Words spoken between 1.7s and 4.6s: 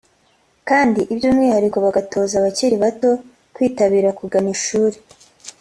bagatoza abakiri bato kwitabira kugana